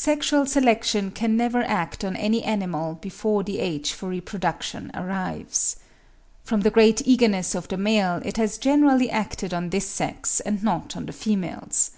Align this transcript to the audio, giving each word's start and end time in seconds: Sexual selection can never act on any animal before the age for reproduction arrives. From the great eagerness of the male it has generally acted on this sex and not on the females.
Sexual 0.00 0.46
selection 0.46 1.10
can 1.10 1.36
never 1.36 1.62
act 1.62 2.02
on 2.02 2.16
any 2.16 2.42
animal 2.42 2.94
before 2.94 3.42
the 3.42 3.58
age 3.58 3.92
for 3.92 4.08
reproduction 4.08 4.90
arrives. 4.94 5.76
From 6.42 6.62
the 6.62 6.70
great 6.70 7.06
eagerness 7.06 7.54
of 7.54 7.68
the 7.68 7.76
male 7.76 8.22
it 8.24 8.38
has 8.38 8.56
generally 8.56 9.10
acted 9.10 9.52
on 9.52 9.68
this 9.68 9.86
sex 9.86 10.40
and 10.40 10.62
not 10.62 10.96
on 10.96 11.04
the 11.04 11.12
females. 11.12 11.90